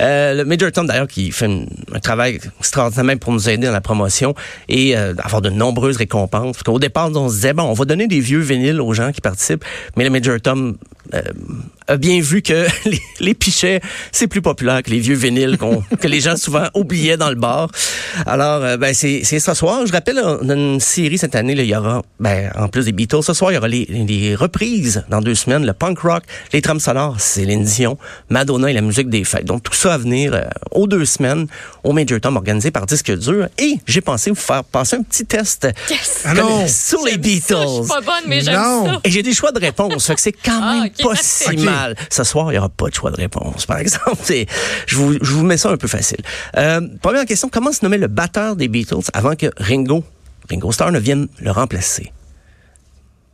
Euh, 0.00 0.34
le 0.34 0.44
Major 0.44 0.70
Tom, 0.70 0.86
d'ailleurs, 0.86 1.08
qui 1.08 1.32
fait 1.32 1.46
un, 1.46 1.64
un 1.92 1.98
travail 1.98 2.38
extraordinaire 2.60 3.04
même 3.04 3.18
pour 3.18 3.32
nous 3.32 3.48
aider 3.48 3.66
dans 3.66 3.72
la 3.72 3.80
promotion 3.80 4.36
et 4.68 4.94
avoir 4.94 5.42
de 5.42 5.50
nombreuses 5.50 5.96
récompenses. 5.96 6.52
Parce 6.52 6.62
qu'au 6.62 6.78
départ, 6.78 7.10
on 7.16 7.28
se 7.28 7.34
disait, 7.34 7.52
bon, 7.52 7.64
on 7.64 7.72
va 7.72 7.84
donner 7.84 8.06
des 8.06 8.20
vieux 8.20 8.38
vinyles 8.38 8.80
aux 8.80 8.92
gens 8.92 9.10
qui 9.10 9.20
participent, 9.20 9.64
mais 9.96 10.04
le 10.04 10.10
Major 10.10 10.40
Tom 10.40 10.76
euh, 11.14 11.22
a 11.86 11.96
bien 11.96 12.20
vu 12.20 12.42
que 12.42 12.66
les, 12.88 13.00
les 13.20 13.34
pichets, 13.34 13.80
c'est 14.12 14.26
plus 14.26 14.42
populaire 14.42 14.82
que 14.82 14.90
les 14.90 14.98
vieux 14.98 15.14
vinyles 15.16 15.56
qu'on, 15.58 15.82
que 16.00 16.06
les 16.08 16.20
gens 16.20 16.36
souvent 16.36 16.66
oubliaient 16.74 17.16
dans 17.16 17.30
le 17.30 17.34
bar. 17.34 17.70
Alors, 18.26 18.62
euh, 18.62 18.76
ben, 18.76 18.92
c'est, 18.94 19.22
c'est 19.24 19.40
ce 19.40 19.54
soir. 19.54 19.86
Je 19.86 19.92
rappelle, 19.92 20.20
on 20.24 20.48
a 20.48 20.54
une 20.54 20.80
série 20.80 21.18
cette 21.18 21.34
année, 21.34 21.54
là, 21.54 21.62
il 21.62 21.68
y 21.68 21.76
aura, 21.76 22.02
ben, 22.20 22.50
en 22.56 22.68
plus 22.68 22.84
des 22.84 22.92
Beatles, 22.92 23.22
ce 23.22 23.32
soir, 23.32 23.52
il 23.52 23.54
y 23.54 23.58
aura 23.58 23.68
les, 23.68 23.84
les 23.86 24.34
reprises 24.34 25.04
dans 25.08 25.20
deux 25.20 25.34
semaines, 25.34 25.64
le 25.64 25.72
punk 25.72 25.98
rock, 26.00 26.24
les 26.52 26.60
trames 26.62 26.80
sonores, 26.80 27.20
Céline 27.20 27.64
Dion, 27.64 27.96
Madonna 28.28 28.70
et 28.70 28.74
la 28.74 28.80
musique 28.82 29.08
des 29.08 29.24
fêtes. 29.24 29.44
Donc, 29.46 29.62
tout 29.62 29.74
ça 29.74 29.94
à 29.94 29.98
venir 29.98 30.34
euh, 30.34 30.42
aux 30.72 30.86
deux 30.86 31.04
semaines 31.04 31.46
au 31.84 31.92
Major 31.92 32.20
Tom 32.20 32.36
organisé 32.36 32.70
par 32.70 32.84
Disque 32.86 33.16
Dur. 33.16 33.48
Et 33.58 33.76
j'ai 33.86 34.00
pensé 34.00 34.30
vous 34.30 34.36
faire 34.36 34.64
passer 34.64 34.96
un 34.96 35.02
petit 35.02 35.24
test 35.24 35.66
Yes! 35.88 36.22
Ah 36.24 36.34
non! 36.34 36.66
sur 36.68 37.04
les 37.06 37.16
Beatles. 37.16 37.54
ça, 37.54 37.62
Je 37.66 37.82
suis 37.82 37.88
pas 37.88 38.00
bonne, 38.00 38.24
mais 38.26 38.40
j'aime 38.42 38.54
Non. 38.54 38.86
ça. 38.86 39.00
Et 39.04 39.10
j'ai 39.10 39.22
des 39.22 39.32
choix 39.32 39.52
de 39.52 39.60
réponse. 39.60 40.06
fait 40.06 40.14
que 40.14 40.20
c'est 40.20 40.32
quand 40.32 40.60
Ah, 40.62 40.80
même 40.80 40.90
pas 41.02 41.14
si 41.16 41.56
mal. 41.58 41.96
Ce 42.10 42.24
soir, 42.24 42.48
il 42.50 42.52
n'y 42.54 42.58
aura 42.58 42.68
pas 42.68 42.88
de 42.88 42.94
choix 42.94 43.10
de 43.10 43.16
réponse, 43.16 43.66
par 43.66 43.78
exemple. 43.78 44.16
C'est- 44.22 44.46
Je 44.86 44.96
vous, 44.96 45.12
je 45.22 45.32
vous 45.32 45.44
mets 45.44 45.56
ça 45.56 45.70
un 45.70 45.76
peu 45.76 45.88
facile. 45.88 46.18
Euh, 46.56 46.80
première 47.02 47.24
question, 47.26 47.48
comment 47.48 47.72
se 47.72 47.84
nommait 47.84 47.98
le 47.98 48.08
batteur 48.08 48.56
des 48.56 48.68
Beatles 48.68 49.08
avant 49.14 49.34
que 49.36 49.46
Ringo, 49.58 50.04
Ringo 50.50 50.72
Starr 50.72 50.92
ne 50.92 50.98
vienne 50.98 51.28
le 51.40 51.50
remplacer? 51.50 52.12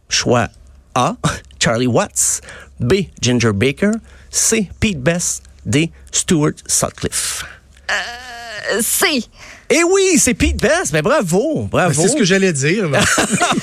Choix 0.09 0.49
A, 0.94 1.16
Charlie 1.62 1.87
Watts. 1.87 2.40
B, 2.80 2.94
Ginger 3.21 3.52
Baker. 3.52 3.92
C, 4.30 4.68
Pete 4.80 5.00
Best. 5.00 5.42
D, 5.64 5.90
Stuart 6.12 6.52
Sutcliffe. 6.66 7.44
Euh, 7.90 8.80
C. 8.83 9.25
Eh 9.71 9.83
oui, 9.83 10.18
c'est 10.18 10.35
Pete 10.35 10.59
Best. 10.61 10.92
Mais 10.92 11.02
bravo, 11.02 11.68
bravo. 11.71 12.02
C'est 12.02 12.09
ce 12.09 12.16
que 12.16 12.25
j'allais 12.25 12.52
dire. 12.52 12.88
là. 12.88 13.00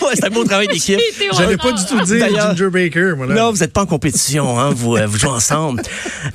Ouais, 0.02 0.14
c'est 0.16 0.26
un 0.26 0.30
beau 0.30 0.44
travail 0.44 0.68
d'équipe. 0.68 1.00
J'allais 1.38 1.58
pas 1.58 1.72
du 1.72 1.86
tout 1.86 2.00
dire 2.02 2.20
D'ailleurs- 2.20 2.56
Ginger 2.58 2.70
Baker. 2.72 3.14
Moi, 3.16 3.28
là. 3.28 3.36
Non, 3.36 3.52
vous 3.52 3.60
n'êtes 3.60 3.72
pas 3.72 3.82
en 3.82 3.86
compétition, 3.86 4.60
hein, 4.60 4.72
vous, 4.76 4.96
euh, 4.98 5.06
vous 5.06 5.18
jouez 5.20 5.30
ensemble. 5.30 5.84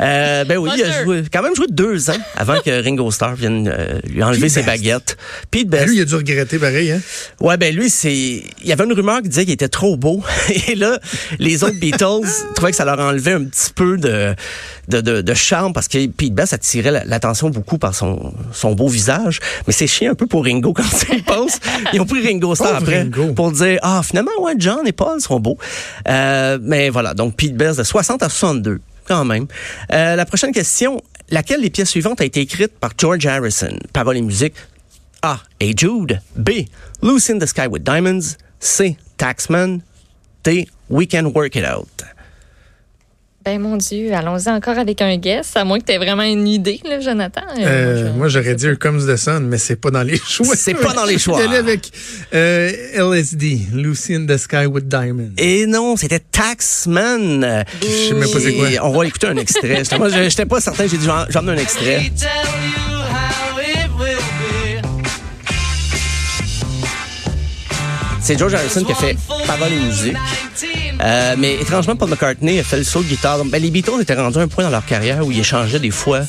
Euh, 0.01 0.45
ben 0.45 0.57
oui, 0.59 0.71
il 0.77 0.83
a 0.85 1.03
joué, 1.05 1.23
quand 1.33 1.43
même 1.43 1.55
joué 1.57 1.67
deux 1.69 2.11
ans 2.11 2.17
avant 2.37 2.61
que 2.61 2.83
Ringo 2.85 3.11
Starr 3.11 3.35
vienne 3.35 3.69
euh, 3.73 3.99
lui 4.09 4.23
enlever 4.23 4.43
Pete 4.43 4.51
ses 4.51 4.63
Best. 4.63 4.67
baguettes. 4.69 5.17
Pete 5.51 5.69
Ben, 5.69 5.79
Best. 5.81 5.89
Lui, 5.91 5.97
il 5.99 6.03
a 6.03 6.05
dû 6.05 6.15
regretter 6.15 6.59
pareil. 6.59 6.93
Hein? 6.93 7.01
Ouais, 7.41 7.57
ben 7.57 7.75
lui, 7.75 7.91
c'est. 7.91 8.15
Il 8.15 8.45
y 8.67 8.73
avait 8.73 8.85
une 8.85 8.93
rumeur 8.93 9.21
qui 9.23 9.29
disait 9.29 9.45
qu'il 9.45 9.55
était 9.55 9.69
trop 9.69 9.97
beau. 9.97 10.23
Et 10.69 10.75
là, 10.77 10.99
les 11.39 11.65
autres 11.65 11.79
Beatles 11.81 12.29
trouvaient 12.55 12.71
que 12.71 12.77
ça 12.77 12.85
leur 12.85 13.01
enlevait 13.01 13.33
un 13.33 13.45
petit 13.45 13.73
peu 13.75 13.97
de, 13.99 14.35
de, 14.89 15.01
de, 15.01 15.21
de 15.23 15.35
charme 15.35 15.73
parce 15.73 15.89
que 15.89 16.07
Pete 16.07 16.35
Best 16.35 16.53
attirait 16.53 16.93
la- 16.93 17.05
l'attention 17.05 17.51
beaucoup 17.51 17.79
par 17.79 17.95
son, 17.95 18.33
son 18.53 18.73
beau 18.75 18.89
visage. 18.89 19.41
Mais 19.67 19.73
c'est 19.73 19.87
chiant 19.87 20.13
un 20.13 20.15
peu 20.15 20.27
pour 20.27 20.45
Ringo 20.45 20.73
quand 20.73 20.83
tu 20.99 21.23
penses. 21.25 21.59
Ils 21.93 22.01
ont 22.01 22.07
pris 22.07 22.27
Ringo 22.27 22.55
Starr 22.55 22.77
après 22.77 23.03
Ringo. 23.03 23.33
pour 23.35 23.53
dire 23.53 23.79
Ah, 23.83 24.03
finalement, 24.05 24.31
ouais, 24.41 24.55
John 24.59 24.87
et 24.87 24.93
Paul 24.93 25.21
sont 25.21 25.41
beaux. 25.41 25.59
Euh, 26.09 26.59
mais 26.63 26.91
voilà, 26.91 27.15
donc 27.15 27.37
Pete 27.37 27.55
Best 27.57 27.79
de 27.79 27.85
60 27.85 28.23
à 28.23 28.29
62, 28.29 28.81
quand 29.07 29.25
même. 29.25 29.47
Euh, 29.93 30.17
la 30.17 30.25
prochaine 30.27 30.53
question. 30.53 31.01
Laquelle 31.29 31.61
des 31.61 31.71
pièces 31.71 31.91
suivantes 31.91 32.21
a 32.21 32.25
été 32.25 32.41
écrite 32.41 32.79
par 32.79 32.91
George 32.97 33.27
Harrison? 33.27 33.77
Paroles 33.93 34.17
et 34.19 34.23
musique. 34.23 34.55
A. 35.23 35.41
Hey 35.59 35.75
Jude. 35.77 36.21
B. 36.37 36.51
Loose 37.03 37.31
in 37.31 37.39
the 37.41 37.47
Sky 37.47 37.67
with 37.69 37.83
Diamonds. 37.83 38.37
C. 38.61 38.97
Taxman. 39.19 39.81
D. 40.45 40.69
We 40.89 41.09
Can 41.09 41.33
Work 41.35 41.57
It 41.57 41.65
Out. 41.65 41.89
Ben 43.47 43.61
mon 43.61 43.77
Dieu, 43.77 44.13
allons-y 44.13 44.49
encore 44.51 44.77
avec 44.77 45.01
un 45.03 45.17
guess, 45.19 45.53
à 45.55 45.63
moins 45.65 45.79
que 45.79 45.85
tu 45.85 45.93
aies 45.93 45.99
vraiment 45.99 46.25
une 46.25 46.49
idée, 46.49 46.81
là, 46.85 46.99
Jonathan. 46.99 47.43
Euh, 47.57 48.09
Euh, 48.09 48.13
moi, 48.13 48.27
j'aurais 48.27 48.57
dit 48.57 48.67
Here 48.67 48.77
Comes 48.77 49.07
the 49.07 49.17
Sun, 49.17 49.47
mais 49.47 49.57
c'est 49.59 49.77
pas 49.77 49.93
dans 49.93 50.03
les 50.03 50.17
choix. 50.29 50.57
C'est 50.57 50.75
pas 50.75 50.93
dans 50.93 51.05
les 51.05 51.17
choix. 51.17 51.41
Aller 51.41 51.57
avec 51.59 51.93
euh, 52.35 52.73
LSD, 52.93 53.61
Lucy 53.73 54.17
in 54.17 54.27
the 54.27 54.37
Sky 54.37 54.67
with 54.67 54.89
Diamonds. 54.89 55.31
Et 55.39 55.65
non, 55.67 55.97
c'était 55.97 56.19
Taxman. 56.19 57.65
Je 57.83 57.87
sais 57.87 58.15
même 58.15 58.29
pas 58.29 58.41
c'est 58.41 58.55
quoi. 58.55 58.69
Et 58.69 58.81
On 58.81 58.91
va 58.91 59.07
écouter 59.07 59.29
un 59.29 59.37
extrait. 59.37 59.81
Moi, 59.97 60.09
je- 60.09 60.29
j'étais 60.29 60.47
pas 60.47 60.61
certain, 60.61 60.89
j'ai 60.89 60.97
dit 60.99 61.07
j'en 61.07 61.27
j'en 61.31 61.47
ai 61.47 61.53
un 61.53 61.57
extrait. 61.57 62.11
C'est 68.21 68.37
George 68.39 68.55
Harrison 68.55 68.83
qui 68.83 68.93
a 68.93 68.95
fait 68.97 69.17
paroles 69.47 69.73
et 69.73 69.77
musique. 69.87 70.17
Euh, 71.03 71.35
mais 71.39 71.55
étrangement, 71.61 71.97
Paul 71.97 72.11
McCartney 72.11 72.59
a 72.59 72.65
fait 72.65 72.79
le 72.79 72.85
saut 72.85 73.03
de 73.03 73.07
guitare. 73.09 73.45
Ben, 73.45 73.61
les 73.61 73.71
Beatles 73.71 74.01
étaient 74.01 74.15
rendus 74.15 74.39
à 74.39 74.43
un 74.43 74.49
point 74.49 74.65
dans 74.65 74.71
leur 74.71 74.85
carrière 74.87 75.27
où 75.27 75.31
ils 75.31 75.41
échangeaient 75.41 75.79
des 75.79 75.91
fois. 75.91 76.21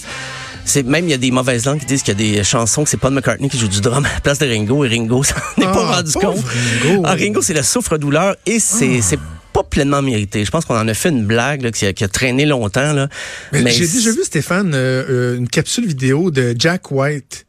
C'est 0.66 0.84
même 0.84 1.06
il 1.06 1.12
y 1.12 1.14
a 1.14 1.18
des 1.18 1.32
mauvaises 1.32 1.66
langues 1.66 1.80
qui 1.80 1.86
disent 1.86 2.04
qu'il 2.04 2.20
y 2.20 2.32
a 2.34 2.36
des 2.36 2.44
chansons 2.44 2.84
que 2.84 2.90
c'est 2.90 2.98
Paul 2.98 3.14
McCartney 3.14 3.48
qui 3.50 3.58
joue 3.58 3.70
du 3.70 3.80
drum 3.80 4.06
à 4.06 4.14
la 4.14 4.20
place 4.20 4.40
de 4.40 4.46
Ringo 4.48 4.84
et 4.84 4.90
Ringo 4.90 5.24
s'en 5.24 5.36
est 5.36 5.64
Ah, 5.66 5.72
pas 5.72 5.96
rendu 5.96 6.12
pauvre 6.12 6.34
compte. 6.34 6.46
Ringo. 6.84 7.04
Ah, 7.06 7.14
Ringo, 7.14 7.42
c'est 7.42 7.54
le 7.54 7.64
souffre-douleur 7.64 8.36
et 8.46 8.60
c'est 8.60 9.02
c'est 9.02 9.20
pas 9.54 9.64
pleinement 9.64 10.02
mérité. 10.02 10.44
Je 10.44 10.52
pense 10.52 10.66
qu'on 10.66 10.78
en 10.78 10.88
a 10.90 10.94
fait 10.94 11.10
une 11.10 11.26
blague 11.26 11.62
là, 11.62 11.72
qui, 11.72 11.86
a, 11.86 11.94
qui 11.94 12.04
a 12.04 12.10
traîné 12.10 12.46
longtemps 12.46 12.92
là. 12.92 13.08
Mais 13.54 13.72
J'ai 13.72 13.88
déjà 13.88 14.12
vu, 14.12 14.24
Stéphane, 14.24 14.74
euh, 14.76 15.06
euh, 15.10 15.38
une 15.38 15.48
capsule 15.48 15.88
vidéo 15.88 16.30
de 16.32 16.54
Jack 16.60 16.92
White 16.92 17.46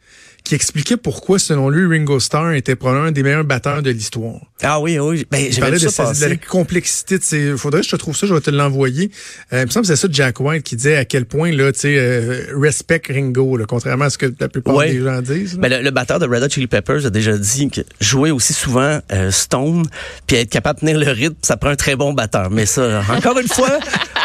qui 0.48 0.54
expliquait 0.54 0.96
pourquoi, 0.96 1.38
selon 1.38 1.68
lui, 1.68 1.86
Ringo 1.86 2.18
Starr 2.20 2.54
était 2.54 2.74
probablement 2.74 3.08
un 3.08 3.12
des 3.12 3.22
meilleurs 3.22 3.44
batteurs 3.44 3.82
de 3.82 3.90
l'histoire. 3.90 4.40
Ah 4.62 4.80
oui, 4.80 4.98
oui. 4.98 5.26
Ben, 5.30 5.46
j'ai 5.50 5.60
de, 5.60 5.76
ça 5.90 6.12
de 6.14 6.24
la 6.24 6.36
complexité 6.36 7.18
de. 7.18 7.54
Faudrait 7.54 7.82
que 7.82 7.86
je 7.86 7.90
te 7.92 7.96
trouve 7.96 8.16
ça, 8.16 8.26
je 8.26 8.32
vais 8.32 8.40
te 8.40 8.50
l'envoyer. 8.50 9.10
Euh, 9.52 9.60
il 9.60 9.66
me 9.66 9.70
semble 9.70 9.86
que 9.86 9.94
c'est 9.94 10.00
ça 10.00 10.08
Jack 10.10 10.40
White 10.40 10.62
qui 10.62 10.74
disait 10.74 10.96
à 10.96 11.04
quel 11.04 11.26
point, 11.26 11.52
là, 11.52 11.70
tu 11.70 11.80
sais, 11.80 11.96
euh, 11.98 12.46
respect 12.58 13.02
Ringo, 13.10 13.58
là, 13.58 13.66
contrairement 13.68 14.06
à 14.06 14.10
ce 14.10 14.16
que 14.16 14.32
la 14.40 14.48
plupart 14.48 14.74
Ouais. 14.74 14.90
des 14.90 15.02
gens 15.02 15.20
disent. 15.20 15.58
Ben, 15.58 15.68
le, 15.68 15.82
le 15.82 15.90
batteur 15.90 16.18
de 16.18 16.26
Red 16.26 16.42
Hot 16.42 16.48
Chili 16.48 16.66
Peppers 16.66 17.04
a 17.04 17.10
déjà 17.10 17.36
dit 17.36 17.68
que 17.68 17.82
jouer 18.00 18.30
aussi 18.30 18.54
souvent 18.54 19.00
euh, 19.12 19.30
Stone 19.30 19.84
puis 20.26 20.36
être 20.38 20.50
capable 20.50 20.80
de 20.80 20.86
tenir 20.86 20.98
le 20.98 21.10
rythme, 21.12 21.36
ça 21.42 21.58
prend 21.58 21.68
un 21.70 21.76
très 21.76 21.94
bon 21.94 22.14
batteur. 22.14 22.48
Mais 22.50 22.64
ça, 22.64 23.02
encore 23.10 23.38
une 23.38 23.48
fois, 23.48 23.78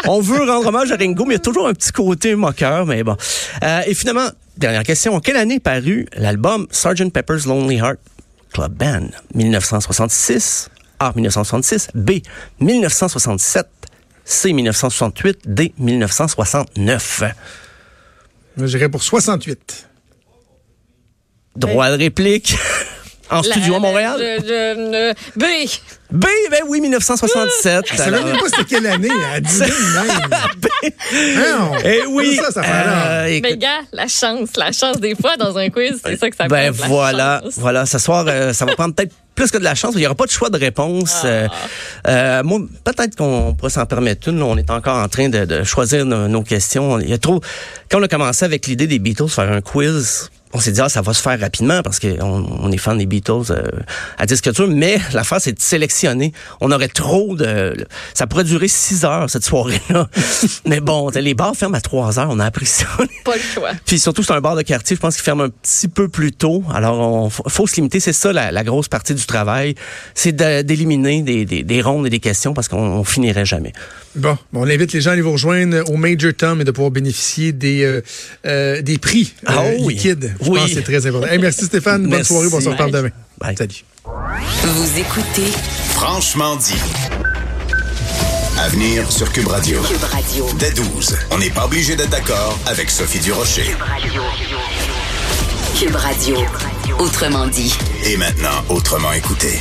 on 0.06 0.20
veut 0.22 0.38
rendre 0.42 0.66
hommage 0.68 0.90
à 0.90 0.96
Ringo, 0.96 1.26
mais 1.26 1.34
il 1.34 1.36
y 1.36 1.40
a 1.40 1.44
toujours 1.44 1.68
un 1.68 1.74
petit 1.74 1.92
côté 1.92 2.34
moqueur, 2.34 2.86
mais 2.86 3.04
bon. 3.04 3.16
Euh, 3.62 3.80
et 3.86 3.92
finalement, 3.94 4.28
dernière 4.56 4.82
question. 4.82 5.14
En 5.14 5.20
quelle 5.20 5.36
année 5.36 5.56
est 5.56 5.60
paru 5.60 6.06
l'album 6.14 6.66
Sgt. 6.70 7.10
Pepper's 7.12 7.46
Lonely 7.46 7.76
Heart 7.76 7.98
Club 8.52 8.72
Band? 8.74 9.08
1966, 9.34 10.70
A. 11.00 11.12
1966, 11.14 11.88
B. 11.94 12.10
1967, 12.60 13.66
C. 14.24 14.52
1968, 14.52 15.38
D. 15.46 15.74
1969. 15.78 17.22
Moi, 18.56 18.66
J'irais 18.66 18.88
pour 18.88 19.02
68. 19.02 19.88
Droit 21.56 21.90
de 21.90 21.98
réplique. 21.98 22.56
En 23.30 23.36
La- 23.36 23.42
studio 23.42 23.76
à 23.76 23.78
Montréal? 23.78 24.16
Je- 24.18 24.52
euh, 24.94 25.12
B. 25.36 25.42
B, 26.12 26.26
ben 26.50 26.60
oui, 26.68 26.80
1967. 26.80 27.86
Je 27.90 27.96
sais 27.96 28.10
même 28.10 28.22
pas 28.22 28.38
c'était 28.50 28.64
quelle 28.64 28.86
année. 28.86 29.08
Elle 29.34 29.42
dit 29.42 29.58
même. 29.58 29.70
Non. 31.36 31.72
Eh 31.84 32.02
oui. 32.08 32.36
Ça, 32.36 32.50
ça 32.52 32.62
euh, 32.64 33.24
écoute, 33.26 33.50
Mais 33.50 33.56
gars, 33.56 33.80
la 33.92 34.06
chance, 34.06 34.50
la 34.56 34.70
chance 34.72 35.00
des 35.00 35.14
fois 35.14 35.36
dans 35.36 35.56
un 35.58 35.70
quiz, 35.70 36.00
c'est 36.04 36.16
ça 36.18 36.30
que 36.30 36.36
ça 36.36 36.46
ben 36.46 36.72
prend, 36.72 36.82
la 36.82 36.88
voilà, 36.88 37.40
chance. 37.42 37.54
voilà. 37.56 37.86
Ce 37.86 37.98
soir, 37.98 38.24
euh, 38.28 38.52
ça 38.52 38.64
va 38.64 38.74
prendre 38.74 38.94
peut-être 38.94 39.12
plus 39.34 39.50
que 39.50 39.58
de 39.58 39.64
la 39.64 39.74
chance. 39.74 39.92
Il 39.94 40.00
n'y 40.00 40.06
aura 40.06 40.14
pas 40.14 40.26
de 40.26 40.30
choix 40.30 40.50
de 40.50 40.58
réponse. 40.58 41.22
Euh, 41.24 41.48
euh, 42.06 42.42
moi, 42.44 42.60
peut-être 42.84 43.16
qu'on 43.16 43.54
pourrait 43.54 43.70
s'en 43.70 43.86
permettre 43.86 44.28
une. 44.28 44.42
On 44.42 44.56
est 44.56 44.70
encore 44.70 44.98
en 44.98 45.08
train 45.08 45.28
de, 45.28 45.44
de 45.44 45.64
choisir 45.64 46.04
nos, 46.04 46.28
nos 46.28 46.42
questions. 46.42 47.00
Il 47.00 47.08
y 47.10 47.12
a 47.14 47.18
trop. 47.18 47.40
Quand 47.90 47.98
on 47.98 48.02
a 48.02 48.08
commencé 48.08 48.44
avec 48.44 48.66
l'idée 48.66 48.86
des 48.86 48.98
Beatles, 48.98 49.28
faire 49.28 49.50
un 49.50 49.60
quiz. 49.62 50.30
On 50.56 50.60
s'est 50.60 50.70
dit, 50.72 50.80
ah, 50.80 50.88
ça 50.88 51.02
va 51.02 51.12
se 51.12 51.20
faire 51.20 51.38
rapidement 51.40 51.82
parce 51.82 51.98
qu'on 51.98 52.16
on 52.60 52.70
est 52.70 52.76
fan 52.78 52.96
des 52.96 53.06
Beatles 53.06 53.50
euh, 53.50 53.64
à 54.18 54.24
disque 54.24 54.52
dur, 54.52 54.68
mais 54.68 54.98
l'affaire, 55.12 55.40
c'est 55.40 55.52
de 55.52 55.60
sélectionner. 55.60 56.32
On 56.60 56.70
aurait 56.70 56.88
trop 56.88 57.34
de... 57.34 57.74
Ça 58.14 58.26
pourrait 58.28 58.44
durer 58.44 58.68
six 58.68 59.04
heures, 59.04 59.28
cette 59.28 59.44
soirée-là. 59.44 60.08
mais 60.64 60.78
bon, 60.80 61.10
les 61.10 61.34
bars 61.34 61.56
ferment 61.56 61.76
à 61.76 61.80
trois 61.80 62.18
heures, 62.20 62.28
on 62.30 62.38
a 62.38 62.44
appris 62.46 62.66
ça. 62.66 62.86
Pas 63.24 63.34
le 63.34 63.42
choix. 63.42 63.70
Puis 63.84 63.98
surtout, 63.98 64.22
c'est 64.22 64.32
un 64.32 64.40
bar 64.40 64.54
de 64.54 64.62
quartier, 64.62 64.94
je 64.94 65.00
pense 65.00 65.16
qu'il 65.16 65.24
ferme 65.24 65.40
un 65.40 65.48
petit 65.50 65.88
peu 65.88 66.08
plus 66.08 66.30
tôt. 66.30 66.62
Alors, 66.72 67.00
on 67.00 67.30
faut- 67.30 67.66
se 67.66 67.74
limiter. 67.76 67.98
C'est 67.98 68.12
ça 68.12 68.32
la, 68.32 68.52
la 68.52 68.62
grosse 68.62 68.88
partie 68.88 69.14
du 69.14 69.26
travail, 69.26 69.74
c'est 70.14 70.32
d'éliminer 70.32 71.22
des, 71.22 71.44
des, 71.44 71.62
des 71.64 71.82
rondes 71.82 72.06
et 72.06 72.10
des 72.10 72.20
questions 72.20 72.54
parce 72.54 72.68
qu'on 72.68 72.78
on 72.78 73.04
finirait 73.04 73.44
jamais. 73.46 73.72
Bon, 74.16 74.38
bon, 74.52 74.60
on 74.62 74.68
invite 74.70 74.92
les 74.92 75.00
gens 75.00 75.10
à 75.10 75.12
aller 75.14 75.22
vous 75.22 75.32
rejoindre 75.32 75.90
au 75.90 75.96
Major 75.96 76.32
Tom 76.36 76.60
et 76.60 76.64
de 76.64 76.70
pouvoir 76.70 76.92
bénéficier 76.92 77.52
des, 77.52 77.82
euh, 77.82 78.00
euh, 78.46 78.80
des 78.80 78.98
prix 78.98 79.34
euh, 79.42 79.52
Ah 79.52 79.62
oui. 79.80 79.94
liquides. 79.94 80.34
Je 80.40 80.48
Oui. 80.50 80.58
pense 80.60 80.68
que 80.68 80.74
c'est 80.76 80.82
très 80.82 81.06
important. 81.06 81.26
Hey, 81.28 81.38
merci 81.38 81.64
Stéphane. 81.64 82.02
Bonne 82.02 82.10
Merci. 82.10 82.32
soirée. 82.32 82.46
On 82.52 82.60
se 82.60 82.68
reparle 82.68 82.92
Bye. 82.92 83.02
demain. 83.02 83.14
Bye. 83.40 83.56
Salut. 83.56 83.84
Vous 84.04 84.98
écoutez 85.00 85.50
Franchement 85.94 86.54
dit. 86.56 86.74
À 88.56 88.68
venir 88.68 89.10
sur 89.10 89.32
Cube 89.32 89.48
Radio. 89.48 89.80
Cube 89.82 90.04
Radio. 90.04 90.46
Dès 90.60 90.70
12, 90.70 91.16
on 91.32 91.38
n'est 91.38 91.50
pas 91.50 91.64
obligé 91.64 91.96
d'être 91.96 92.10
d'accord 92.10 92.56
avec 92.66 92.90
Sophie 92.90 93.18
Durocher. 93.18 93.64
Cube 95.76 95.96
Radio. 95.96 96.36
Autrement 97.00 97.48
dit. 97.48 97.74
Et 98.06 98.16
maintenant, 98.16 98.62
autrement 98.68 99.12
écouté. 99.12 99.58